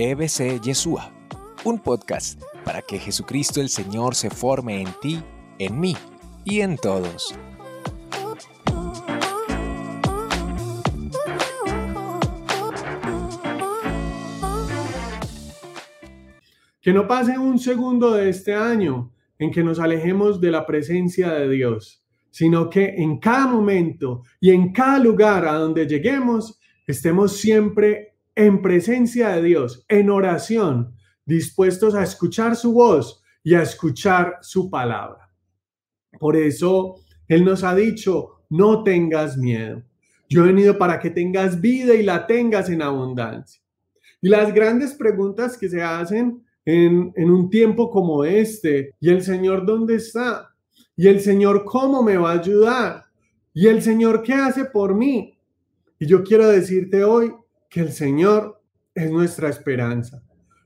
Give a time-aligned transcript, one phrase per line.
[0.00, 1.10] EBC Yeshua,
[1.64, 5.20] un podcast para que Jesucristo el Señor se forme en ti,
[5.58, 5.96] en mí
[6.44, 7.34] y en todos.
[16.80, 21.32] Que no pase un segundo de este año en que nos alejemos de la presencia
[21.32, 27.32] de Dios, sino que en cada momento y en cada lugar a donde lleguemos, estemos
[27.36, 30.94] siempre en presencia de Dios, en oración,
[31.26, 35.28] dispuestos a escuchar su voz y a escuchar su palabra.
[36.20, 36.94] Por eso
[37.26, 39.82] Él nos ha dicho, no tengas miedo.
[40.28, 43.60] Yo he venido para que tengas vida y la tengas en abundancia.
[44.20, 49.22] Y las grandes preguntas que se hacen en, en un tiempo como este, ¿y el
[49.22, 50.54] Señor dónde está?
[50.94, 53.06] ¿Y el Señor cómo me va a ayudar?
[53.52, 55.36] ¿Y el Señor qué hace por mí?
[55.98, 57.32] Y yo quiero decirte hoy,
[57.68, 58.60] que el Señor
[58.94, 60.22] es nuestra esperanza.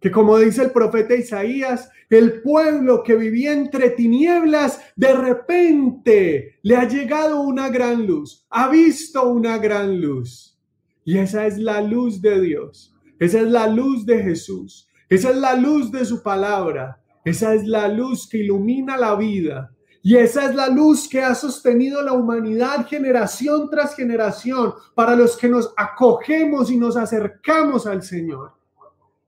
[0.00, 6.76] Que como dice el profeta Isaías, el pueblo que vivía entre tinieblas, de repente le
[6.76, 10.58] ha llegado una gran luz, ha visto una gran luz.
[11.04, 15.36] Y esa es la luz de Dios, esa es la luz de Jesús, esa es
[15.36, 19.72] la luz de su palabra, esa es la luz que ilumina la vida,
[20.06, 25.36] y esa es la luz que ha sostenido la humanidad generación tras generación para los
[25.36, 28.52] que nos acogemos y nos acercamos al Señor.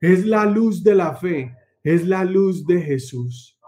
[0.00, 3.58] Es la luz de la fe, es la luz de Jesús.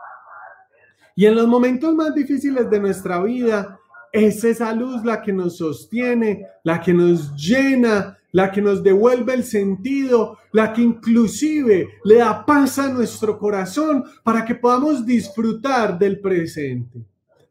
[1.17, 3.81] Y en los momentos más difíciles de nuestra vida,
[4.13, 9.35] es esa luz la que nos sostiene, la que nos llena, la que nos devuelve
[9.35, 15.99] el sentido, la que inclusive le da paz a nuestro corazón para que podamos disfrutar
[15.99, 17.05] del presente.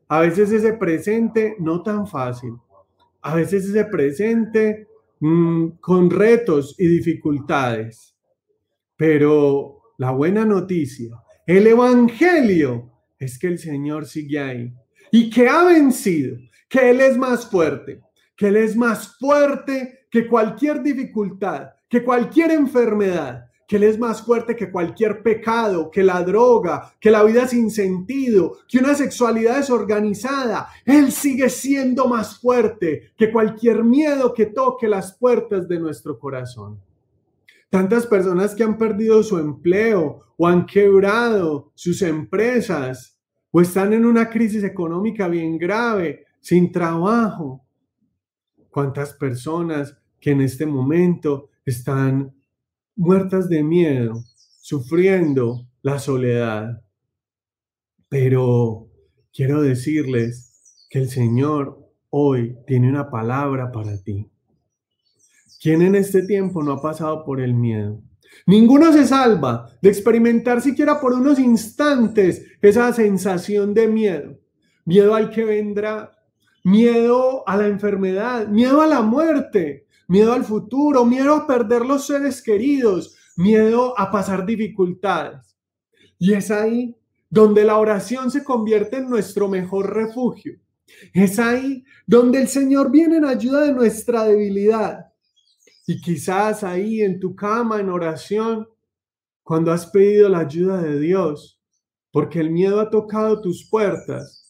[0.08, 2.54] A veces ese presente no tan fácil,
[3.22, 4.88] a veces ese presente
[5.20, 8.16] mm, con retos y dificultades.
[8.96, 14.74] Pero la buena noticia, el Evangelio, es que el Señor sigue ahí
[15.12, 16.38] y que ha vencido,
[16.70, 18.02] que Él es más fuerte,
[18.36, 24.24] que Él es más fuerte que cualquier dificultad, que cualquier enfermedad, que Él es más
[24.24, 29.58] fuerte que cualquier pecado, que la droga, que la vida sin sentido, que una sexualidad
[29.58, 30.70] desorganizada.
[30.86, 36.82] Él sigue siendo más fuerte que cualquier miedo que toque las puertas de nuestro corazón.
[37.70, 43.20] Tantas personas que han perdido su empleo o han quebrado sus empresas
[43.52, 47.64] o están en una crisis económica bien grave, sin trabajo.
[48.72, 52.36] ¿Cuántas personas que en este momento están
[52.96, 54.24] muertas de miedo,
[54.62, 56.84] sufriendo la soledad.
[58.10, 58.90] Pero
[59.34, 64.30] quiero decirles que el Señor hoy tiene una palabra para ti.
[65.62, 68.02] ¿Quién en este tiempo no ha pasado por el miedo?
[68.46, 74.40] Ninguno se salva de experimentar siquiera por unos instantes esa sensación de miedo.
[74.86, 76.18] Miedo al que vendrá,
[76.64, 82.08] miedo a la enfermedad, miedo a la muerte, miedo al futuro, miedo a perder los
[82.08, 85.56] seres queridos, miedo a pasar dificultades.
[86.18, 86.98] Y es ahí
[87.30, 90.60] donde la oración se convierte en nuestro mejor refugio.
[91.14, 95.14] Es ahí donde el Señor viene en ayuda de nuestra debilidad.
[95.86, 98.68] Y quizás ahí en tu cama en oración,
[99.44, 101.62] cuando has pedido la ayuda de Dios,
[102.12, 104.48] porque el miedo ha tocado tus puertas,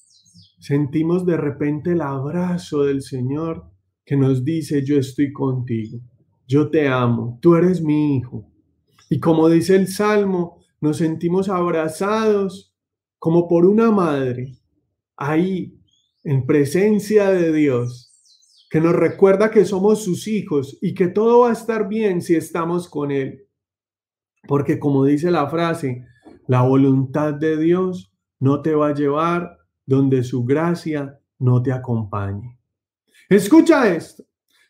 [0.60, 3.70] sentimos de repente el abrazo del Señor
[4.10, 6.00] que nos dice, yo estoy contigo,
[6.48, 8.44] yo te amo, tú eres mi hijo.
[9.08, 12.76] Y como dice el Salmo, nos sentimos abrazados
[13.20, 14.58] como por una madre,
[15.16, 15.80] ahí,
[16.24, 18.12] en presencia de Dios,
[18.72, 22.34] que nos recuerda que somos sus hijos y que todo va a estar bien si
[22.34, 23.48] estamos con Él.
[24.48, 26.04] Porque como dice la frase,
[26.48, 32.59] la voluntad de Dios no te va a llevar donde su gracia no te acompañe.
[33.30, 34.24] Escucha esto.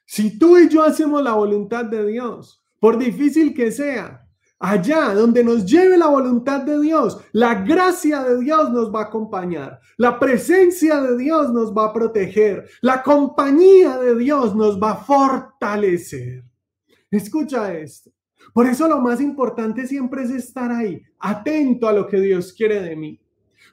[0.06, 4.28] Si tú y yo hacemos la voluntad de Dios, por difícil que sea,
[4.60, 9.06] allá donde nos lleve la voluntad de Dios, la gracia de Dios nos va a
[9.06, 14.92] acompañar, la presencia de Dios nos va a proteger, la compañía de Dios nos va
[14.92, 16.44] a fortalecer.
[17.10, 18.12] Escucha esto.
[18.54, 22.82] Por eso lo más importante siempre es estar ahí, atento a lo que Dios quiere
[22.82, 23.22] de mí.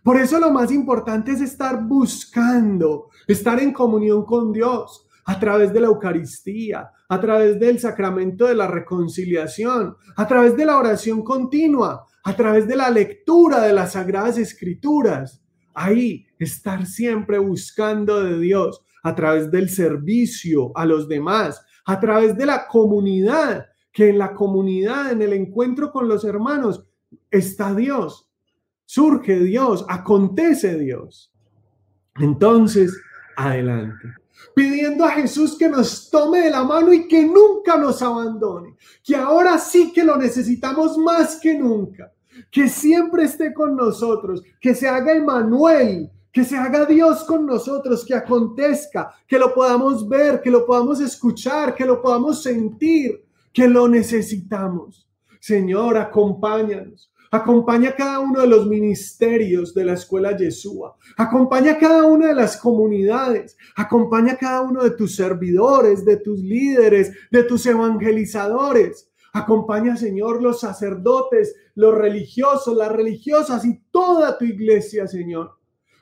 [0.03, 5.73] Por eso lo más importante es estar buscando, estar en comunión con Dios a través
[5.73, 11.23] de la Eucaristía, a través del sacramento de la reconciliación, a través de la oración
[11.23, 15.43] continua, a través de la lectura de las sagradas escrituras.
[15.75, 22.37] Ahí estar siempre buscando de Dios a través del servicio a los demás, a través
[22.37, 26.85] de la comunidad que en la comunidad, en el encuentro con los hermanos,
[27.31, 28.26] está Dios,
[28.87, 31.31] surge Dios, acontece Dios.
[32.19, 32.97] Entonces,
[33.37, 34.09] adelante.
[34.55, 38.75] Pidiendo a Jesús que nos tome de la mano y que nunca nos abandone,
[39.05, 42.11] que ahora sí que lo necesitamos más que nunca,
[42.51, 48.05] que siempre esté con nosotros, que se haga Emanuel, que se haga Dios con nosotros,
[48.05, 53.67] que acontezca, que lo podamos ver, que lo podamos escuchar, que lo podamos sentir, que
[53.67, 55.09] lo necesitamos.
[55.41, 57.11] Señor, acompáñanos.
[57.37, 60.97] Acompaña cada uno de los ministerios de la escuela Yeshua.
[61.19, 63.59] Acompaña cada una de las comunidades.
[63.77, 69.11] Acompaña cada uno de tus servidores, de tus líderes, de tus evangelizadores.
[69.35, 75.57] Acompaña, Señor, los sacerdotes, los religiosos, las religiosas y toda tu iglesia, Señor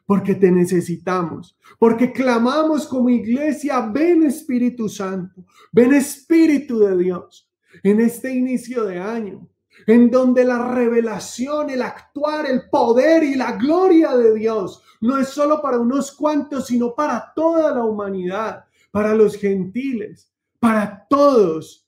[0.07, 7.51] porque te necesitamos, porque clamamos como iglesia, ven Espíritu Santo, ven Espíritu de Dios
[7.83, 9.49] en este inicio de año,
[9.87, 15.29] en donde la revelación, el actuar, el poder y la gloria de Dios no es
[15.29, 21.84] solo para unos cuantos, sino para toda la humanidad, para los gentiles, para todos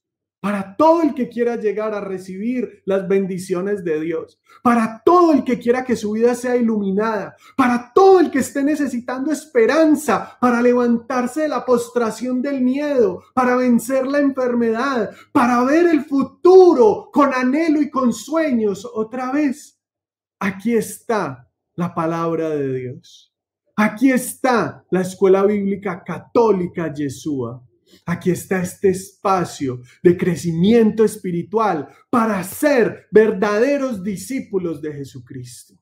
[0.46, 5.42] para todo el que quiera llegar a recibir las bendiciones de Dios, para todo el
[5.42, 10.62] que quiera que su vida sea iluminada, para todo el que esté necesitando esperanza para
[10.62, 17.34] levantarse de la postración del miedo, para vencer la enfermedad, para ver el futuro con
[17.34, 19.80] anhelo y con sueños otra vez.
[20.38, 23.34] Aquí está la palabra de Dios.
[23.74, 27.65] Aquí está la escuela bíblica católica Yeshua.
[28.04, 35.74] Aquí está este espacio de crecimiento espiritual para ser verdaderos discípulos de Jesucristo.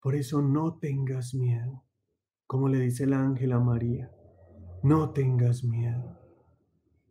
[0.00, 1.84] Por eso no tengas miedo,
[2.46, 4.10] como le dice el ángel a María,
[4.82, 6.18] no tengas miedo.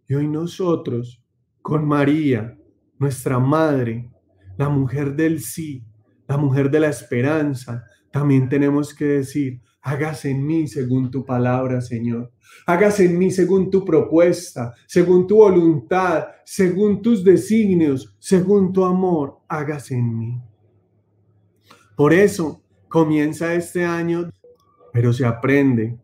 [0.07, 1.23] Y hoy nosotros,
[1.61, 2.57] con María,
[2.97, 4.11] nuestra madre,
[4.57, 5.85] la mujer del sí,
[6.27, 11.81] la mujer de la esperanza, también tenemos que decir, hágase en mí según tu palabra,
[11.81, 12.31] Señor.
[12.65, 19.39] Hágase en mí según tu propuesta, según tu voluntad, según tus designios, según tu amor,
[19.47, 20.41] hágase en mí.
[21.95, 24.29] Por eso comienza este año,
[24.93, 25.99] pero se aprende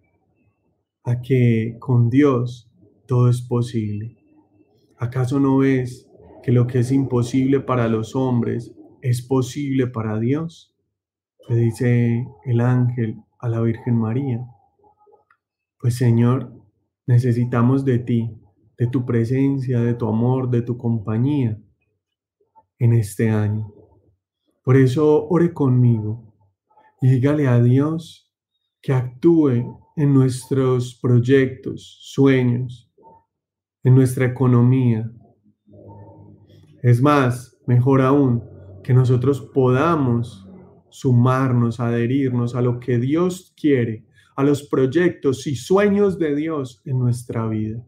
[1.04, 2.70] a que con Dios
[3.06, 4.18] todo es posible.
[4.98, 6.10] ¿Acaso no ves
[6.44, 10.76] que lo que es imposible para los hombres es posible para Dios?
[11.48, 14.46] Le dice el ángel a la Virgen María.
[15.80, 16.54] Pues Señor,
[17.08, 18.38] necesitamos de ti,
[18.78, 21.60] de tu presencia, de tu amor, de tu compañía
[22.80, 23.74] en este año.
[24.64, 26.34] Por eso ore conmigo
[27.02, 28.34] y dígale a Dios
[28.82, 32.92] que actúe en nuestros proyectos, sueños,
[33.84, 35.12] en nuestra economía.
[36.82, 38.44] Es más, mejor aún,
[38.84, 40.45] que nosotros podamos
[41.00, 44.06] sumarnos, adherirnos a lo que Dios quiere
[44.36, 47.82] a los proyectos y sueños de Dios en nuestra vida.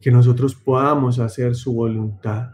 [0.00, 2.50] Que nosotros podamos hacer su voluntad.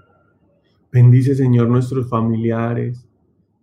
[0.92, 3.08] Bendice, Señor, nuestros familiares,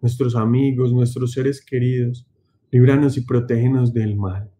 [0.01, 2.25] nuestros amigos, nuestros seres queridos.
[2.71, 4.51] Líbranos y protégenos del mal.